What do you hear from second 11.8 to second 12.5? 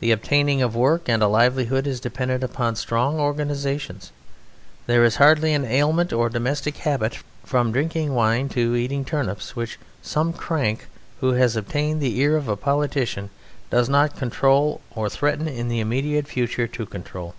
the ear of